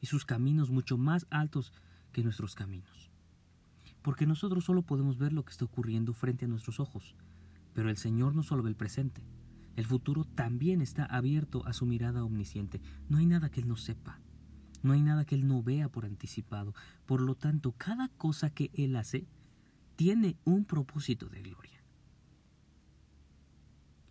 y 0.01 0.07
sus 0.07 0.25
caminos 0.25 0.71
mucho 0.71 0.97
más 0.97 1.27
altos 1.29 1.73
que 2.11 2.23
nuestros 2.23 2.55
caminos. 2.55 3.09
Porque 4.01 4.25
nosotros 4.25 4.65
solo 4.65 4.81
podemos 4.81 5.17
ver 5.17 5.31
lo 5.31 5.45
que 5.45 5.51
está 5.51 5.65
ocurriendo 5.65 6.13
frente 6.13 6.45
a 6.45 6.47
nuestros 6.47 6.79
ojos, 6.79 7.15
pero 7.73 7.89
el 7.89 7.97
Señor 7.97 8.35
no 8.35 8.43
solo 8.43 8.63
ve 8.63 8.69
el 8.69 8.75
presente, 8.75 9.23
el 9.75 9.85
futuro 9.85 10.25
también 10.25 10.81
está 10.81 11.05
abierto 11.05 11.65
a 11.65 11.73
su 11.73 11.85
mirada 11.85 12.23
omnisciente. 12.23 12.81
No 13.07 13.19
hay 13.19 13.25
nada 13.25 13.49
que 13.49 13.61
Él 13.61 13.67
no 13.67 13.77
sepa, 13.77 14.19
no 14.83 14.93
hay 14.93 15.01
nada 15.01 15.23
que 15.23 15.35
Él 15.35 15.47
no 15.47 15.63
vea 15.63 15.87
por 15.87 16.05
anticipado. 16.05 16.73
Por 17.05 17.21
lo 17.21 17.35
tanto, 17.35 17.71
cada 17.73 18.09
cosa 18.09 18.49
que 18.49 18.71
Él 18.73 18.95
hace 18.95 19.27
tiene 19.95 20.35
un 20.43 20.65
propósito 20.65 21.29
de 21.29 21.41
gloria. 21.41 21.83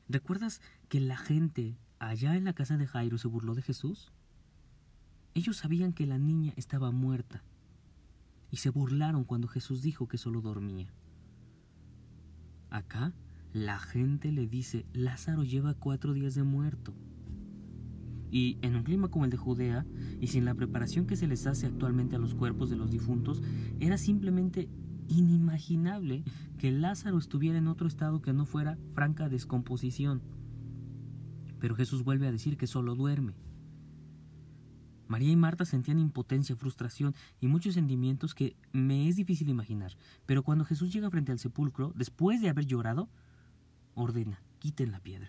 ¿Recuerdas 0.08 0.60
que 0.88 1.00
la 1.00 1.16
gente 1.16 1.76
allá 2.00 2.36
en 2.36 2.44
la 2.44 2.54
casa 2.54 2.76
de 2.76 2.86
Jairo 2.86 3.18
se 3.18 3.28
burló 3.28 3.54
de 3.54 3.62
Jesús? 3.62 4.10
Ellos 5.34 5.58
sabían 5.58 5.92
que 5.92 6.06
la 6.06 6.18
niña 6.18 6.52
estaba 6.56 6.90
muerta 6.90 7.44
y 8.50 8.56
se 8.56 8.70
burlaron 8.70 9.22
cuando 9.22 9.46
Jesús 9.46 9.82
dijo 9.82 10.08
que 10.08 10.18
solo 10.18 10.40
dormía. 10.40 10.92
Acá 12.70 13.12
la 13.52 13.78
gente 13.78 14.32
le 14.32 14.48
dice, 14.48 14.86
Lázaro 14.92 15.44
lleva 15.44 15.74
cuatro 15.74 16.14
días 16.14 16.34
de 16.34 16.42
muerto. 16.42 16.94
Y 18.32 18.58
en 18.62 18.76
un 18.76 18.84
clima 18.84 19.08
como 19.08 19.24
el 19.24 19.30
de 19.30 19.36
Judea, 19.36 19.84
y 20.20 20.28
sin 20.28 20.44
la 20.44 20.54
preparación 20.54 21.06
que 21.06 21.16
se 21.16 21.26
les 21.26 21.46
hace 21.46 21.66
actualmente 21.66 22.16
a 22.16 22.20
los 22.20 22.34
cuerpos 22.34 22.70
de 22.70 22.76
los 22.76 22.90
difuntos, 22.90 23.42
era 23.80 23.98
simplemente 23.98 24.68
inimaginable 25.08 26.22
que 26.58 26.70
Lázaro 26.70 27.18
estuviera 27.18 27.58
en 27.58 27.66
otro 27.66 27.88
estado 27.88 28.22
que 28.22 28.32
no 28.32 28.46
fuera 28.46 28.78
franca 28.94 29.28
descomposición. 29.28 30.22
Pero 31.60 31.76
Jesús 31.76 32.02
vuelve 32.02 32.26
a 32.26 32.32
decir 32.32 32.56
que 32.56 32.66
solo 32.66 32.94
duerme. 32.94 33.34
María 35.06 35.30
y 35.30 35.36
Marta 35.36 35.64
sentían 35.64 35.98
impotencia, 35.98 36.54
frustración 36.54 37.14
y 37.40 37.48
muchos 37.48 37.74
sentimientos 37.74 38.34
que 38.34 38.56
me 38.72 39.08
es 39.08 39.16
difícil 39.16 39.48
imaginar. 39.48 39.96
Pero 40.24 40.42
cuando 40.42 40.64
Jesús 40.64 40.92
llega 40.92 41.10
frente 41.10 41.32
al 41.32 41.40
sepulcro, 41.40 41.92
después 41.96 42.40
de 42.40 42.48
haber 42.48 42.66
llorado, 42.66 43.08
ordena, 43.94 44.40
quiten 44.60 44.92
la 44.92 45.00
piedra. 45.00 45.28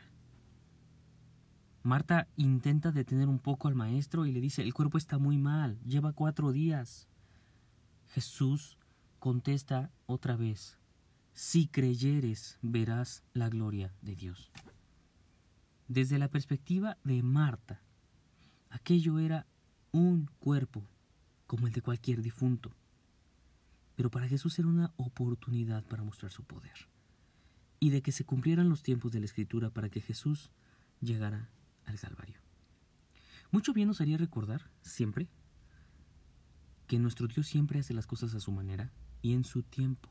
Marta 1.83 2.27
intenta 2.38 2.91
detener 2.91 3.27
un 3.27 3.39
poco 3.39 3.67
al 3.67 3.75
maestro 3.75 4.27
y 4.27 4.31
le 4.31 4.39
dice, 4.39 4.61
el 4.61 4.73
cuerpo 4.73 5.00
está 5.00 5.17
muy 5.17 5.39
mal, 5.39 5.79
lleva 5.83 6.13
cuatro 6.13 6.51
días. 6.51 7.07
Jesús 8.09 8.77
contesta 9.17 9.89
otra 10.05 10.35
vez, 10.35 10.77
si 11.33 11.67
creyeres 11.67 12.59
verás 12.61 13.23
la 13.33 13.50
gloria 13.50 13.95
de 14.03 14.15
Dios. 14.15 14.51
Desde 15.91 16.17
la 16.17 16.29
perspectiva 16.29 16.98
de 17.03 17.21
Marta, 17.21 17.81
aquello 18.69 19.19
era 19.19 19.45
un 19.91 20.31
cuerpo 20.39 20.88
como 21.48 21.67
el 21.67 21.74
de 21.74 21.81
cualquier 21.81 22.21
difunto. 22.21 22.71
Pero 23.98 24.10
para 24.10 24.29
Jesús 24.29 24.57
era 24.57 24.69
una 24.69 24.93
oportunidad 24.95 25.83
para 25.83 26.05
mostrar 26.05 26.31
su 26.31 26.45
poder 26.45 26.88
y 27.81 27.89
de 27.89 28.01
que 28.01 28.13
se 28.13 28.24
cumplieran 28.24 28.69
los 28.69 28.83
tiempos 28.83 29.12
de 29.12 29.19
la 29.19 29.25
Escritura 29.25 29.69
para 29.69 29.89
que 29.89 30.00
Jesús 30.00 30.50
llegara 31.01 31.50
al 31.83 32.00
Calvario. 32.00 32.39
Mucho 33.51 33.74
bien 33.74 33.89
nos 33.89 34.00
haría 34.00 34.15
recordar, 34.15 34.72
siempre, 34.81 35.27
que 36.87 37.00
nuestro 37.00 37.27
Dios 37.27 37.48
siempre 37.48 37.81
hace 37.81 37.94
las 37.94 38.07
cosas 38.07 38.33
a 38.33 38.39
su 38.39 38.53
manera 38.53 38.94
y 39.22 39.33
en 39.33 39.44
su 39.44 39.61
tiempo. 39.61 40.07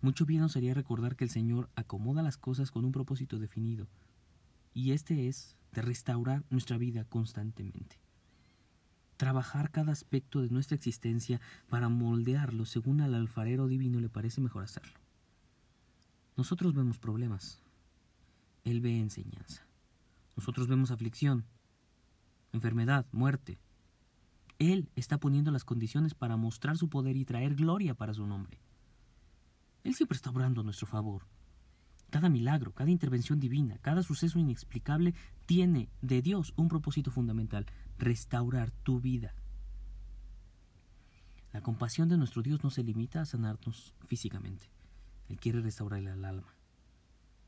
Mucho 0.00 0.24
bien 0.24 0.40
nos 0.40 0.56
haría 0.56 0.72
recordar 0.72 1.16
que 1.16 1.24
el 1.24 1.30
Señor 1.30 1.68
acomoda 1.76 2.22
las 2.22 2.38
cosas 2.38 2.70
con 2.70 2.86
un 2.86 2.92
propósito 2.92 3.38
definido, 3.38 3.88
y 4.74 4.92
este 4.92 5.28
es 5.28 5.56
de 5.72 5.80
restaurar 5.82 6.44
nuestra 6.50 6.76
vida 6.76 7.04
constantemente 7.04 8.04
trabajar 9.16 9.70
cada 9.70 9.92
aspecto 9.92 10.42
de 10.42 10.50
nuestra 10.50 10.74
existencia 10.74 11.40
para 11.68 11.88
moldearlo 11.88 12.64
según 12.64 13.00
al 13.00 13.14
alfarero 13.14 13.68
divino 13.68 14.00
le 14.00 14.08
parece 14.08 14.40
mejor 14.40 14.64
hacerlo. 14.64 14.98
Nosotros 16.36 16.74
vemos 16.74 16.98
problemas, 16.98 17.62
Él 18.64 18.80
ve 18.80 19.00
enseñanza. 19.00 19.66
Nosotros 20.36 20.66
vemos 20.66 20.90
aflicción, 20.90 21.44
enfermedad, 22.52 23.06
muerte. 23.12 23.58
Él 24.58 24.88
está 24.96 25.18
poniendo 25.18 25.50
las 25.50 25.64
condiciones 25.64 26.14
para 26.14 26.36
mostrar 26.36 26.76
su 26.76 26.88
poder 26.88 27.16
y 27.16 27.24
traer 27.24 27.54
gloria 27.54 27.94
para 27.94 28.14
su 28.14 28.26
nombre. 28.26 28.58
Él 29.84 29.94
siempre 29.94 30.16
está 30.16 30.30
obrando 30.30 30.62
a 30.62 30.64
nuestro 30.64 30.86
favor. 30.86 31.22
Cada 32.10 32.28
milagro, 32.28 32.72
cada 32.72 32.90
intervención 32.90 33.40
divina, 33.40 33.78
cada 33.82 34.02
suceso 34.02 34.38
inexplicable 34.38 35.14
tiene 35.46 35.88
de 36.00 36.22
Dios 36.22 36.52
un 36.56 36.68
propósito 36.68 37.10
fundamental, 37.10 37.66
restaurar 37.98 38.70
tu 38.70 39.00
vida. 39.00 39.34
La 41.52 41.60
compasión 41.60 42.08
de 42.08 42.16
nuestro 42.16 42.42
Dios 42.42 42.64
no 42.64 42.70
se 42.70 42.82
limita 42.82 43.20
a 43.20 43.26
sanarnos 43.26 43.94
físicamente. 44.06 44.66
Él 45.28 45.38
quiere 45.38 45.60
restaurar 45.60 46.00
el 46.00 46.24
alma, 46.24 46.54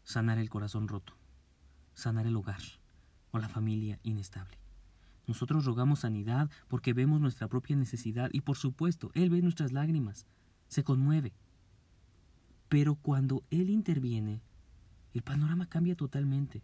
sanar 0.05 0.39
el 0.39 0.49
corazón 0.49 0.89
roto, 0.89 1.17
sanar 1.95 2.27
el 2.27 2.37
hogar 2.37 2.63
o 3.33 3.39
la 3.39 3.49
familia 3.49 3.99
inestable. 4.03 4.59
Nosotros 5.27 5.65
rogamos 5.65 6.01
sanidad 6.01 6.51
porque 6.69 6.93
vemos 6.93 7.21
nuestra 7.21 7.49
propia 7.49 7.75
necesidad 7.77 8.31
y 8.33 8.43
por 8.43 8.57
supuesto 8.57 9.11
Él 9.15 9.31
ve 9.31 9.43
nuestras 9.43 9.73
lágrimas, 9.73 10.27
se 10.69 10.85
conmueve. 10.85 11.33
Pero 12.69 12.97
cuando 12.97 13.45
Él 13.51 13.71
interviene, 13.71 14.41
el 15.15 15.23
panorama 15.23 15.67
cambia 15.69 15.97
totalmente. 15.97 16.63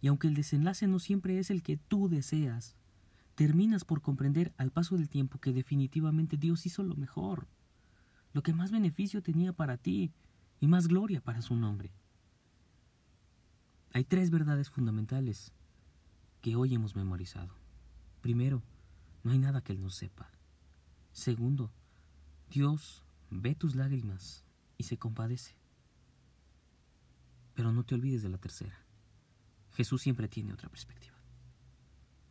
Y 0.00 0.08
aunque 0.08 0.28
el 0.28 0.34
desenlace 0.34 0.86
no 0.86 0.98
siempre 0.98 1.38
es 1.38 1.50
el 1.50 1.62
que 1.62 1.76
tú 1.76 2.08
deseas, 2.08 2.76
terminas 3.34 3.84
por 3.84 4.00
comprender 4.02 4.52
al 4.56 4.70
paso 4.70 4.96
del 4.96 5.08
tiempo 5.08 5.38
que 5.38 5.52
definitivamente 5.52 6.36
Dios 6.36 6.66
hizo 6.66 6.82
lo 6.82 6.96
mejor, 6.96 7.46
lo 8.32 8.42
que 8.42 8.52
más 8.52 8.72
beneficio 8.72 9.22
tenía 9.22 9.52
para 9.52 9.76
ti 9.76 10.12
y 10.60 10.66
más 10.66 10.88
gloria 10.88 11.20
para 11.20 11.42
su 11.42 11.54
nombre. 11.54 11.92
Hay 13.92 14.04
tres 14.04 14.30
verdades 14.30 14.70
fundamentales 14.70 15.52
que 16.40 16.56
hoy 16.56 16.74
hemos 16.74 16.96
memorizado. 16.96 17.54
Primero, 18.22 18.62
no 19.22 19.32
hay 19.32 19.38
nada 19.38 19.60
que 19.60 19.72
Él 19.72 19.80
no 19.80 19.90
sepa. 19.90 20.30
Segundo, 21.12 21.70
Dios 22.50 23.04
ve 23.30 23.54
tus 23.54 23.74
lágrimas 23.74 24.44
y 24.76 24.84
se 24.84 24.98
compadece. 24.98 25.56
Pero 27.54 27.72
no 27.72 27.84
te 27.84 27.94
olvides 27.94 28.22
de 28.22 28.28
la 28.28 28.38
tercera. 28.38 28.78
Jesús 29.72 30.02
siempre 30.02 30.28
tiene 30.28 30.52
otra 30.52 30.68
perspectiva. 30.68 31.16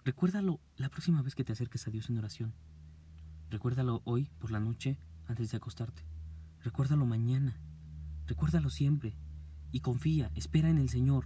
Recuérdalo 0.03 0.59
la 0.77 0.89
próxima 0.89 1.21
vez 1.21 1.35
que 1.35 1.43
te 1.43 1.53
acerques 1.53 1.87
a 1.87 1.91
Dios 1.91 2.09
en 2.09 2.17
oración. 2.17 2.53
Recuérdalo 3.49 4.01
hoy 4.05 4.31
por 4.39 4.51
la 4.51 4.59
noche 4.59 4.97
antes 5.27 5.51
de 5.51 5.57
acostarte. 5.57 6.03
Recuérdalo 6.63 7.05
mañana. 7.05 7.59
Recuérdalo 8.25 8.69
siempre. 8.69 9.15
Y 9.71 9.81
confía, 9.81 10.31
espera 10.35 10.69
en 10.69 10.77
el 10.77 10.89
Señor. 10.89 11.25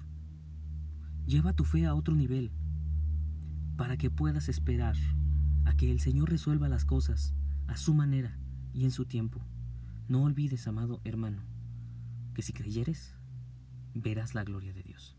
Lleva 1.25 1.53
tu 1.53 1.63
fe 1.63 1.85
a 1.85 1.95
otro 1.95 2.15
nivel 2.15 2.51
para 3.77 3.97
que 3.97 4.09
puedas 4.09 4.49
esperar 4.49 4.95
a 5.65 5.75
que 5.75 5.91
el 5.91 5.99
Señor 5.99 6.29
resuelva 6.29 6.69
las 6.69 6.85
cosas 6.85 7.33
a 7.67 7.77
su 7.77 7.93
manera 7.93 8.37
y 8.73 8.85
en 8.85 8.91
su 8.91 9.05
tiempo. 9.05 9.41
No 10.07 10.23
olvides, 10.23 10.67
amado 10.67 11.01
hermano, 11.03 11.41
que 12.35 12.43
si 12.43 12.53
creyeres, 12.53 13.15
verás 13.95 14.35
la 14.35 14.43
gloria 14.43 14.71
de 14.71 14.83
Dios. 14.83 15.17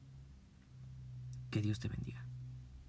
Que 1.50 1.60
Dios 1.60 1.80
te 1.80 1.88
bendiga. 1.88 2.15